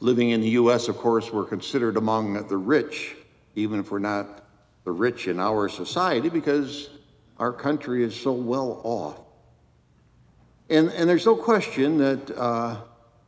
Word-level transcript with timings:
Living 0.00 0.30
in 0.30 0.40
the 0.40 0.50
U.S., 0.50 0.88
of 0.88 0.96
course, 0.96 1.32
we're 1.32 1.44
considered 1.44 1.96
among 1.96 2.46
the 2.48 2.56
rich, 2.56 3.16
even 3.56 3.80
if 3.80 3.90
we're 3.90 3.98
not 3.98 4.44
the 4.84 4.92
rich 4.92 5.26
in 5.26 5.40
our 5.40 5.68
society, 5.68 6.28
because 6.28 6.88
our 7.38 7.52
country 7.52 8.04
is 8.04 8.14
so 8.14 8.32
well 8.32 8.80
off. 8.84 9.18
And, 10.70 10.88
and 10.90 11.08
there's 11.08 11.26
no 11.26 11.34
question 11.34 11.98
that 11.98 12.30
uh, 12.36 12.76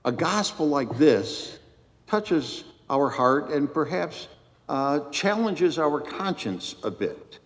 a 0.04 0.12
gospel 0.12 0.68
like 0.68 0.96
this 0.98 1.58
touches 2.06 2.64
our 2.88 3.08
heart 3.08 3.50
and 3.50 3.72
perhaps 3.72 4.28
uh, 4.68 5.10
challenges 5.10 5.78
our 5.78 6.00
conscience 6.00 6.76
a 6.82 6.90
bit. 6.90 7.38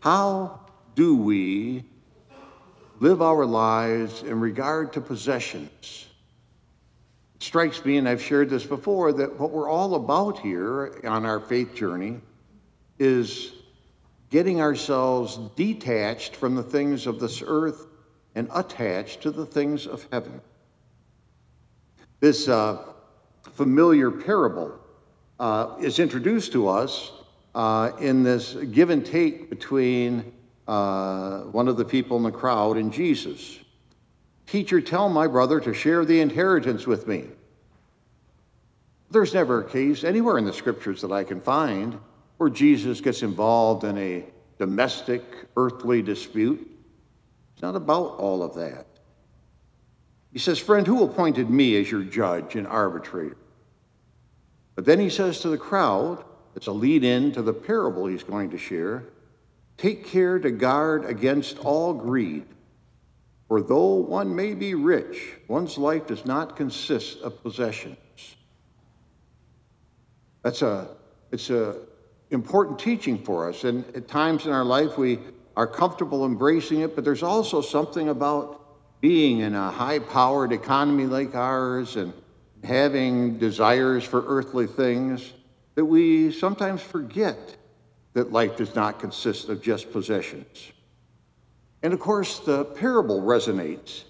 How 0.00 0.60
do 0.94 1.16
we 1.16 1.84
live 3.00 3.22
our 3.22 3.46
lives 3.46 4.22
in 4.22 4.40
regard 4.40 4.92
to 4.94 5.00
possessions? 5.00 6.07
Strikes 7.40 7.84
me, 7.84 7.98
and 7.98 8.08
I've 8.08 8.22
shared 8.22 8.50
this 8.50 8.64
before, 8.64 9.12
that 9.12 9.38
what 9.38 9.50
we're 9.50 9.68
all 9.68 9.94
about 9.94 10.40
here 10.40 11.00
on 11.04 11.24
our 11.24 11.38
faith 11.38 11.74
journey 11.74 12.20
is 12.98 13.52
getting 14.30 14.60
ourselves 14.60 15.38
detached 15.54 16.34
from 16.34 16.56
the 16.56 16.62
things 16.62 17.06
of 17.06 17.20
this 17.20 17.42
earth 17.46 17.86
and 18.34 18.48
attached 18.54 19.22
to 19.22 19.30
the 19.30 19.46
things 19.46 19.86
of 19.86 20.06
heaven. 20.12 20.40
This 22.20 22.48
uh, 22.48 22.82
familiar 23.54 24.10
parable 24.10 24.78
uh, 25.38 25.76
is 25.80 26.00
introduced 26.00 26.52
to 26.52 26.68
us 26.68 27.12
uh, 27.54 27.92
in 28.00 28.22
this 28.22 28.54
give 28.54 28.90
and 28.90 29.06
take 29.06 29.48
between 29.48 30.32
uh, 30.66 31.42
one 31.42 31.68
of 31.68 31.76
the 31.76 31.84
people 31.84 32.16
in 32.16 32.24
the 32.24 32.30
crowd 32.30 32.76
and 32.76 32.92
Jesus. 32.92 33.58
Teacher, 34.46 34.80
tell 34.80 35.08
my 35.08 35.26
brother 35.26 35.60
to 35.60 35.72
share 35.72 36.04
the 36.04 36.20
inheritance 36.20 36.86
with 36.86 37.06
me. 37.06 37.24
There's 39.10 39.34
never 39.34 39.60
a 39.60 39.68
case 39.68 40.04
anywhere 40.04 40.38
in 40.38 40.44
the 40.44 40.52
scriptures 40.52 41.00
that 41.02 41.12
I 41.12 41.24
can 41.24 41.40
find 41.40 41.98
where 42.36 42.50
Jesus 42.50 43.00
gets 43.00 43.22
involved 43.22 43.84
in 43.84 43.96
a 43.98 44.24
domestic, 44.58 45.22
earthly 45.56 46.02
dispute. 46.02 46.68
It's 47.54 47.62
not 47.62 47.76
about 47.76 48.18
all 48.18 48.42
of 48.42 48.54
that. 48.54 48.86
He 50.32 50.38
says, 50.38 50.58
Friend, 50.58 50.86
who 50.86 51.04
appointed 51.04 51.48
me 51.48 51.80
as 51.80 51.90
your 51.90 52.02
judge 52.02 52.54
and 52.54 52.66
arbitrator? 52.66 53.36
But 54.74 54.84
then 54.84 55.00
he 55.00 55.10
says 55.10 55.40
to 55.40 55.48
the 55.48 55.58
crowd, 55.58 56.22
it's 56.54 56.66
a 56.66 56.72
lead 56.72 57.02
in 57.02 57.32
to 57.32 57.42
the 57.42 57.52
parable 57.52 58.06
he's 58.06 58.22
going 58.22 58.50
to 58.50 58.58
share 58.58 59.04
take 59.78 60.04
care 60.06 60.38
to 60.40 60.50
guard 60.50 61.04
against 61.04 61.58
all 61.60 61.94
greed. 61.94 62.44
For 63.46 63.62
though 63.62 63.94
one 63.94 64.34
may 64.34 64.54
be 64.54 64.74
rich, 64.74 65.36
one's 65.46 65.78
life 65.78 66.08
does 66.08 66.26
not 66.26 66.56
consist 66.56 67.20
of 67.22 67.42
possessions. 67.42 67.96
That's 70.42 70.62
a, 70.62 70.88
it's 71.32 71.50
a 71.50 71.76
important 72.30 72.78
teaching 72.78 73.18
for 73.22 73.48
us. 73.48 73.64
And 73.64 73.84
at 73.96 74.08
times 74.08 74.46
in 74.46 74.52
our 74.52 74.64
life, 74.64 74.98
we 74.98 75.18
are 75.56 75.66
comfortable 75.66 76.24
embracing 76.24 76.80
it, 76.80 76.94
but 76.94 77.04
there's 77.04 77.22
also 77.22 77.60
something 77.60 78.08
about 78.08 79.00
being 79.00 79.40
in 79.40 79.54
a 79.54 79.70
high 79.70 79.98
powered 79.98 80.52
economy 80.52 81.06
like 81.06 81.34
ours 81.34 81.96
and 81.96 82.12
having 82.64 83.38
desires 83.38 84.04
for 84.04 84.24
earthly 84.26 84.66
things 84.66 85.32
that 85.74 85.84
we 85.84 86.32
sometimes 86.32 86.82
forget 86.82 87.56
that 88.14 88.32
life 88.32 88.56
does 88.56 88.74
not 88.74 88.98
consist 88.98 89.48
of 89.48 89.62
just 89.62 89.92
possessions. 89.92 90.72
And 91.82 91.92
of 91.92 92.00
course, 92.00 92.40
the 92.40 92.64
parable 92.64 93.22
resonates. 93.22 94.04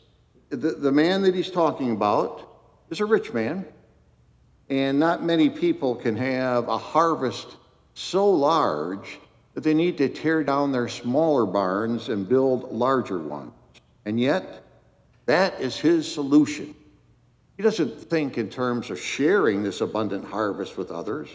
The, 0.48 0.56
the 0.56 0.92
man 0.92 1.22
that 1.22 1.34
he's 1.34 1.50
talking 1.50 1.92
about 1.92 2.48
is 2.88 3.00
a 3.00 3.04
rich 3.04 3.34
man, 3.34 3.66
and 4.70 4.98
not 4.98 5.24
many 5.24 5.48
people 5.48 5.94
can 5.94 6.16
have 6.16 6.68
a 6.68 6.78
harvest 6.78 7.56
so 7.94 8.28
large 8.28 9.18
that 9.54 9.64
they 9.64 9.74
need 9.74 9.98
to 9.98 10.08
tear 10.08 10.44
down 10.44 10.72
their 10.72 10.88
smaller 10.88 11.46
barns 11.46 12.08
and 12.08 12.28
build 12.28 12.70
larger 12.70 13.18
ones. 13.18 13.52
And 14.04 14.20
yet, 14.20 14.62
that 15.26 15.60
is 15.60 15.76
his 15.76 16.10
solution. 16.10 16.74
He 17.56 17.62
doesn't 17.62 18.00
think 18.08 18.38
in 18.38 18.48
terms 18.48 18.90
of 18.90 19.00
sharing 19.00 19.62
this 19.62 19.80
abundant 19.80 20.24
harvest 20.24 20.78
with 20.78 20.90
others. 20.90 21.28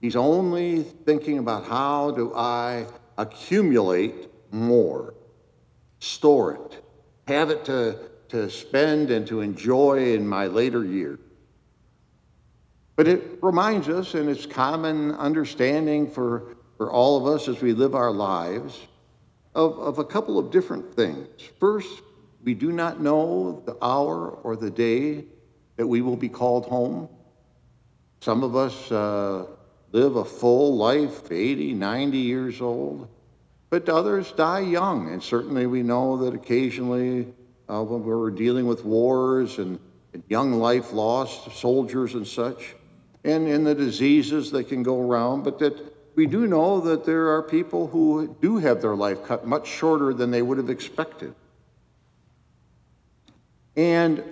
He's 0.00 0.16
only 0.16 0.82
thinking 0.82 1.38
about 1.38 1.64
how 1.64 2.10
do 2.10 2.34
I 2.34 2.86
accumulate 3.16 4.28
more, 4.50 5.14
store 6.00 6.54
it, 6.54 6.84
have 7.28 7.50
it 7.50 7.64
to, 7.66 7.98
to 8.30 8.50
spend 8.50 9.12
and 9.12 9.26
to 9.28 9.42
enjoy 9.42 10.14
in 10.14 10.26
my 10.26 10.48
later 10.48 10.84
years. 10.84 11.20
But 12.96 13.08
it 13.08 13.38
reminds 13.40 13.88
us, 13.88 14.14
and 14.14 14.28
it's 14.28 14.44
common 14.44 15.12
understanding 15.12 16.10
for, 16.10 16.56
for 16.76 16.90
all 16.90 17.16
of 17.16 17.34
us 17.34 17.48
as 17.48 17.60
we 17.62 17.72
live 17.72 17.94
our 17.94 18.10
lives, 18.10 18.78
of, 19.54 19.78
of 19.78 19.98
a 19.98 20.04
couple 20.04 20.38
of 20.38 20.50
different 20.50 20.94
things. 20.94 21.26
First, 21.58 22.02
we 22.44 22.54
do 22.54 22.72
not 22.72 23.00
know 23.00 23.62
the 23.64 23.76
hour 23.82 24.28
or 24.28 24.56
the 24.56 24.70
day 24.70 25.24
that 25.76 25.86
we 25.86 26.02
will 26.02 26.16
be 26.16 26.28
called 26.28 26.66
home. 26.66 27.08
Some 28.20 28.42
of 28.42 28.56
us 28.56 28.90
uh, 28.90 29.46
live 29.92 30.16
a 30.16 30.24
full 30.24 30.76
life, 30.76 31.30
80, 31.30 31.74
90 31.74 32.18
years 32.18 32.60
old, 32.60 33.08
but 33.70 33.88
others 33.88 34.32
die 34.32 34.60
young. 34.60 35.10
And 35.10 35.22
certainly 35.22 35.66
we 35.66 35.82
know 35.82 36.18
that 36.18 36.34
occasionally 36.34 37.32
uh, 37.68 37.82
when 37.82 38.04
we're 38.04 38.30
dealing 38.30 38.66
with 38.66 38.84
wars 38.84 39.58
and, 39.58 39.78
and 40.12 40.22
young 40.28 40.54
life 40.54 40.92
lost, 40.92 41.50
soldiers 41.52 42.14
and 42.14 42.26
such, 42.26 42.74
and 43.24 43.46
in 43.46 43.64
the 43.64 43.74
diseases 43.74 44.50
that 44.50 44.68
can 44.68 44.82
go 44.82 45.00
around, 45.00 45.44
but 45.44 45.58
that 45.60 45.74
we 46.14 46.26
do 46.26 46.46
know 46.46 46.80
that 46.80 47.04
there 47.04 47.28
are 47.28 47.42
people 47.42 47.86
who 47.86 48.36
do 48.40 48.58
have 48.58 48.82
their 48.82 48.96
life 48.96 49.24
cut 49.24 49.46
much 49.46 49.66
shorter 49.66 50.12
than 50.12 50.30
they 50.30 50.42
would 50.42 50.58
have 50.58 50.70
expected. 50.70 51.34
And 53.76 54.22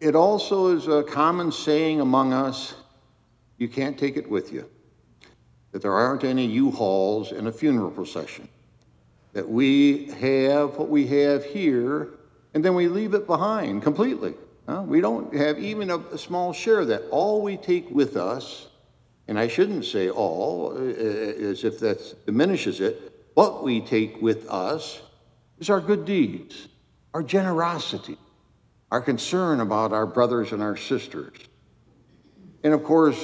it 0.00 0.16
also 0.16 0.68
is 0.68 0.88
a 0.88 1.02
common 1.02 1.52
saying 1.52 2.00
among 2.00 2.32
us 2.32 2.74
you 3.56 3.68
can't 3.68 3.98
take 3.98 4.16
it 4.16 4.28
with 4.28 4.52
you 4.52 4.68
that 5.72 5.82
there 5.82 5.92
aren't 5.92 6.24
any 6.24 6.46
U-Hauls 6.46 7.32
in 7.32 7.46
a 7.46 7.52
funeral 7.52 7.90
procession, 7.90 8.48
that 9.32 9.48
we 9.48 10.06
have 10.12 10.76
what 10.76 10.88
we 10.88 11.06
have 11.08 11.44
here, 11.44 12.08
and 12.54 12.64
then 12.64 12.74
we 12.74 12.88
leave 12.88 13.14
it 13.14 13.26
behind 13.26 13.82
completely. 13.82 14.34
Huh? 14.68 14.82
We 14.82 15.00
don't 15.00 15.34
have 15.34 15.58
even 15.58 15.88
a, 15.88 15.96
a, 15.96 16.18
small 16.18 16.52
share 16.52 16.80
of 16.80 16.88
that. 16.88 17.04
All 17.10 17.40
we 17.40 17.56
take 17.56 17.88
with 17.90 18.18
us, 18.18 18.68
and 19.26 19.38
I 19.38 19.48
shouldn't 19.48 19.86
say 19.86 20.10
all, 20.10 20.72
uh, 20.72 20.80
uh 20.80 21.50
as 21.50 21.64
if 21.64 21.80
that 21.80 22.26
diminishes 22.26 22.80
it, 22.80 23.30
what 23.32 23.64
we 23.64 23.80
take 23.80 24.20
with 24.20 24.46
us 24.50 25.00
is 25.58 25.70
our 25.70 25.80
good 25.80 26.04
deeds, 26.04 26.68
our 27.14 27.22
generosity, 27.22 28.18
our 28.90 29.00
concern 29.00 29.60
about 29.60 29.94
our 29.94 30.06
brothers 30.06 30.52
and 30.52 30.62
our 30.62 30.76
sisters. 30.76 31.38
And 32.62 32.74
of 32.74 32.84
course, 32.84 33.18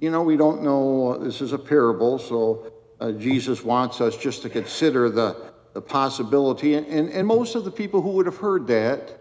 you 0.00 0.10
know, 0.10 0.22
we 0.22 0.36
don't 0.36 0.62
know, 0.64 1.16
this 1.18 1.40
is 1.40 1.52
a 1.52 1.58
parable, 1.58 2.18
so 2.18 2.72
uh, 3.00 3.12
Jesus 3.12 3.62
wants 3.62 4.00
us 4.00 4.16
just 4.16 4.42
to 4.42 4.50
consider 4.50 5.08
the, 5.08 5.36
the 5.72 5.80
possibility. 5.80 6.74
And, 6.74 6.86
and, 6.88 7.10
and 7.10 7.28
most 7.28 7.54
of 7.54 7.64
the 7.64 7.70
people 7.70 8.02
who 8.02 8.10
would 8.10 8.26
have 8.26 8.38
heard 8.38 8.66
that 8.66 9.20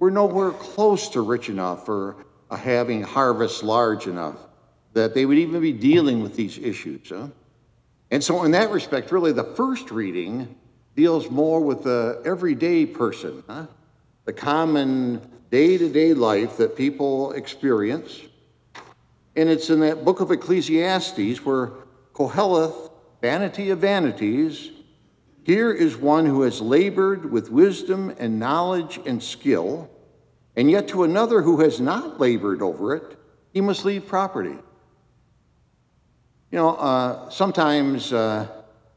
were 0.00 0.10
nowhere 0.10 0.50
close 0.50 1.10
to 1.10 1.20
rich 1.20 1.48
enough 1.48 1.88
or 1.88 2.16
uh, 2.50 2.56
having 2.56 3.02
harvests 3.02 3.62
large 3.62 4.08
enough 4.08 4.36
that 4.94 5.14
they 5.14 5.24
would 5.24 5.38
even 5.38 5.60
be 5.60 5.72
dealing 5.72 6.20
with 6.22 6.34
these 6.34 6.58
issues. 6.58 7.10
Huh? 7.10 7.28
And 8.10 8.24
so, 8.24 8.42
in 8.42 8.50
that 8.52 8.70
respect, 8.70 9.12
really, 9.12 9.30
the 9.30 9.44
first 9.44 9.92
reading 9.92 10.56
deals 10.96 11.30
more 11.30 11.60
with 11.60 11.84
the 11.84 12.20
everyday 12.24 12.86
person, 12.86 13.44
huh? 13.46 13.66
the 14.24 14.32
common 14.32 15.20
day 15.50 15.78
to 15.78 15.88
day 15.88 16.14
life 16.14 16.56
that 16.56 16.76
people 16.76 17.32
experience. 17.32 18.20
And 19.36 19.48
it's 19.48 19.70
in 19.70 19.80
that 19.80 20.04
book 20.04 20.20
of 20.20 20.32
Ecclesiastes 20.32 21.44
where 21.44 21.72
Koheleth, 22.14 22.90
vanity 23.20 23.70
of 23.70 23.78
vanities, 23.78 24.70
here 25.44 25.72
is 25.72 25.96
one 25.96 26.26
who 26.26 26.42
has 26.42 26.60
labored 26.60 27.30
with 27.30 27.50
wisdom 27.50 28.14
and 28.18 28.38
knowledge 28.38 29.00
and 29.06 29.22
skill, 29.22 29.90
and 30.56 30.70
yet 30.70 30.88
to 30.88 31.04
another 31.04 31.42
who 31.42 31.60
has 31.60 31.80
not 31.80 32.20
labored 32.20 32.62
over 32.62 32.94
it, 32.94 33.18
he 33.52 33.60
must 33.60 33.84
leave 33.84 34.06
property. 34.06 34.56
You 36.50 36.58
know, 36.58 36.70
uh, 36.76 37.30
sometimes 37.30 38.12
uh, 38.12 38.48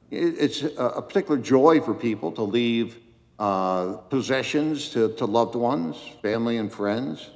it's 0.09 0.63
a 0.63 1.01
particular 1.01 1.39
joy 1.39 1.81
for 1.81 1.93
people 1.93 2.31
to 2.33 2.43
leave 2.43 2.99
uh, 3.39 3.93
possessions 4.09 4.89
to, 4.89 5.13
to 5.15 5.25
loved 5.25 5.55
ones, 5.55 5.97
family, 6.21 6.57
and 6.57 6.71
friends. 6.71 7.29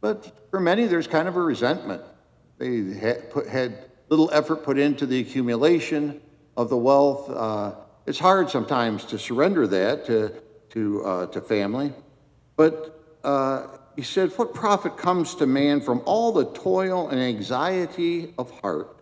But 0.00 0.48
for 0.50 0.60
many, 0.60 0.86
there's 0.86 1.06
kind 1.06 1.28
of 1.28 1.36
a 1.36 1.42
resentment. 1.42 2.02
They 2.58 2.94
had, 2.94 3.30
put, 3.30 3.46
had 3.46 3.90
little 4.08 4.30
effort 4.32 4.64
put 4.64 4.78
into 4.78 5.06
the 5.06 5.20
accumulation 5.20 6.20
of 6.56 6.68
the 6.68 6.76
wealth. 6.76 7.30
Uh, 7.30 7.74
it's 8.06 8.18
hard 8.18 8.50
sometimes 8.50 9.04
to 9.06 9.18
surrender 9.18 9.66
that 9.68 10.04
to, 10.06 10.34
to, 10.70 11.04
uh, 11.04 11.26
to 11.26 11.40
family. 11.40 11.92
But 12.56 12.99
uh, 13.24 13.66
he 13.96 14.02
said, 14.02 14.30
What 14.36 14.54
profit 14.54 14.96
comes 14.96 15.34
to 15.36 15.46
man 15.46 15.80
from 15.80 16.02
all 16.04 16.32
the 16.32 16.46
toil 16.52 17.08
and 17.08 17.20
anxiety 17.20 18.32
of 18.38 18.50
heart 18.60 18.96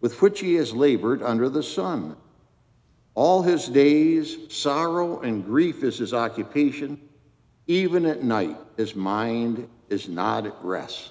with 0.00 0.22
which 0.22 0.40
he 0.40 0.54
has 0.54 0.72
labored 0.72 1.22
under 1.22 1.48
the 1.48 1.62
sun? 1.62 2.16
All 3.14 3.42
his 3.42 3.66
days, 3.66 4.36
sorrow 4.48 5.20
and 5.20 5.44
grief 5.44 5.82
is 5.82 5.98
his 5.98 6.14
occupation. 6.14 7.00
Even 7.66 8.06
at 8.06 8.22
night, 8.22 8.56
his 8.76 8.94
mind 8.94 9.68
is 9.88 10.08
not 10.08 10.46
at 10.46 10.54
rest. 10.62 11.10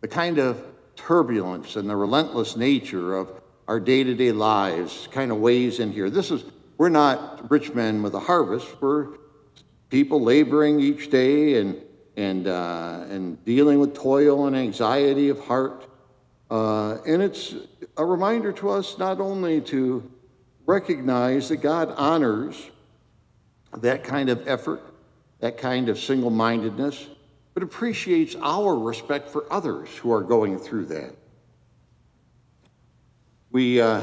The 0.00 0.08
kind 0.08 0.38
of 0.38 0.64
turbulence 0.96 1.76
and 1.76 1.90
the 1.90 1.96
relentless 1.96 2.56
nature 2.56 3.16
of 3.16 3.32
our 3.66 3.80
day 3.80 4.04
to 4.04 4.14
day 4.14 4.32
lives 4.32 5.08
kind 5.10 5.32
of 5.32 5.38
weighs 5.38 5.80
in 5.80 5.92
here. 5.92 6.08
This 6.08 6.30
is, 6.30 6.44
we're 6.78 6.88
not 6.88 7.50
rich 7.50 7.74
men 7.74 8.02
with 8.02 8.14
a 8.14 8.20
harvest. 8.20 8.68
We're 8.80 9.08
people 9.94 10.20
laboring 10.20 10.80
each 10.80 11.08
day 11.08 11.60
and, 11.60 11.80
and, 12.16 12.48
uh, 12.48 13.04
and 13.10 13.44
dealing 13.44 13.78
with 13.78 13.94
toil 13.94 14.48
and 14.48 14.56
anxiety 14.56 15.28
of 15.28 15.38
heart. 15.38 15.88
Uh, 16.50 16.96
and 17.06 17.22
it's 17.22 17.54
a 17.96 18.04
reminder 18.04 18.50
to 18.50 18.70
us 18.70 18.98
not 18.98 19.20
only 19.20 19.60
to 19.60 20.02
recognize 20.66 21.48
that 21.48 21.58
God 21.58 21.94
honors 21.96 22.72
that 23.82 24.02
kind 24.02 24.30
of 24.30 24.48
effort, 24.48 24.82
that 25.38 25.58
kind 25.58 25.88
of 25.88 25.96
single 25.96 26.28
mindedness, 26.28 27.06
but 27.54 27.62
appreciates 27.62 28.34
our 28.42 28.76
respect 28.76 29.28
for 29.28 29.46
others 29.48 29.88
who 29.96 30.10
are 30.10 30.22
going 30.22 30.58
through 30.58 30.86
that. 30.86 31.14
We, 33.52 33.80
uh, 33.80 34.02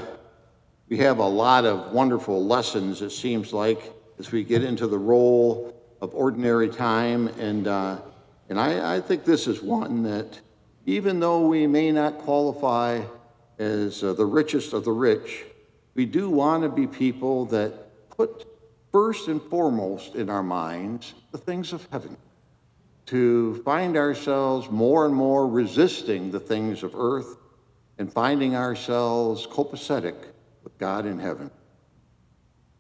we 0.88 1.00
have 1.00 1.18
a 1.18 1.28
lot 1.28 1.66
of 1.66 1.92
wonderful 1.92 2.46
lessons, 2.46 3.02
it 3.02 3.10
seems 3.10 3.52
like, 3.52 3.92
as 4.20 4.32
we 4.32 4.46
get 4.46 4.64
into 4.64 4.88
the 4.88 4.98
role 4.98 5.76
of 6.02 6.14
ordinary 6.16 6.70
time. 6.70 7.28
And, 7.40 7.68
uh, 7.68 8.00
and 8.50 8.60
I, 8.60 8.96
I 8.96 9.02
think 9.02 9.24
this 9.24 9.48
is 9.48 9.62
one 9.62 10.04
that, 10.04 10.40
even 10.86 11.20
though 11.20 11.48
we 11.48 11.68
may 11.68 11.92
not 11.92 12.18
qualify 12.20 13.02
as 13.60 14.04
uh, 14.04 14.14
the 14.14 14.26
richest 14.26 14.74
of 14.74 14.84
the 14.84 14.92
rich, 14.92 15.46
we 15.94 16.06
do 16.06 16.30
want 16.30 16.64
to 16.64 16.70
be 16.70 16.88
people 16.88 17.46
that 17.46 18.10
put 18.10 18.48
first 18.92 19.28
and 19.28 19.42
foremost 19.44 20.16
in 20.16 20.30
our 20.30 20.44
minds 20.44 21.14
the 21.32 21.38
things 21.38 21.72
of 21.72 21.88
heaven, 21.92 22.18
to 23.06 23.62
find 23.64 23.96
ourselves 23.96 24.70
more 24.70 25.06
and 25.06 25.14
more 25.14 25.48
resisting 25.48 26.32
the 26.32 26.40
things 26.40 26.84
of 26.84 26.94
earth 26.96 27.38
and 27.98 28.12
finding 28.12 28.56
ourselves 28.56 29.46
copacetic 29.48 30.16
with 30.64 30.78
God 30.78 31.06
in 31.06 31.20
heaven. 31.20 31.52